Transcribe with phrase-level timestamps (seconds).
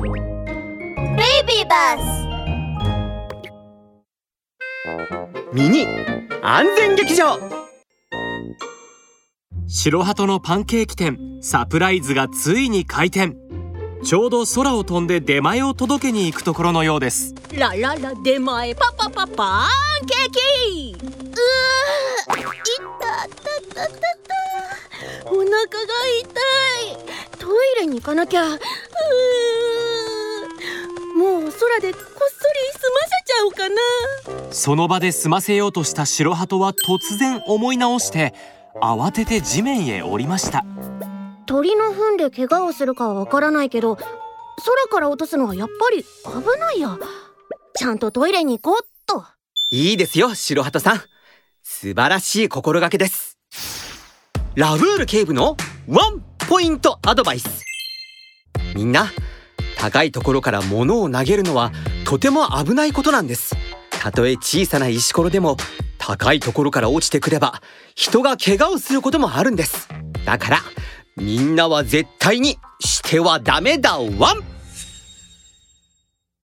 [0.00, 2.02] ベイビーバス
[5.52, 5.86] ミニ
[6.40, 7.36] 安全劇場。
[9.66, 13.36] 白鳩のパンケーキ店サプライズがついに開店。
[14.04, 17.34] ちょうど空を飛んで出前を届けに行くところのようです。
[17.52, 19.66] ラララ出前パパパパ
[20.04, 20.94] ンケーキ。
[20.94, 22.44] うーい
[23.00, 23.34] たた
[23.74, 23.98] たたた。
[25.26, 25.58] お腹が
[26.20, 27.38] 痛い。
[27.38, 28.44] トイレに行かなきゃ。
[28.44, 28.56] うも
[31.78, 34.52] う空でこっそり済ませちゃおうかな。
[34.52, 38.34] その場で済ませようとした白鳩は突然思い直して
[38.80, 40.64] 慌てて地面へ降りました。
[41.46, 44.06] 鳥の糞で怪我をするかはわからないけど空
[44.90, 46.98] から落とすのはやっぱり危ないや。
[47.74, 49.24] ちゃんとトイレに行こうっと。
[49.70, 51.00] いいですよ白鳩さん。
[51.62, 53.38] 素晴らしい心がけです。
[54.54, 57.64] ラブール警部のワンポイントアドバイス。
[58.74, 59.06] みんな
[59.78, 61.72] 高いところから物を投げるのは
[62.04, 63.56] とても危ないことなんです。
[63.90, 65.56] たとえ小さな石ころでも
[65.98, 67.62] 高いところから落ちてくれば
[67.94, 69.88] 人が怪我をすることもあるんです。
[70.24, 70.58] だから
[71.16, 74.57] みんなは絶対にしてはダメだワン。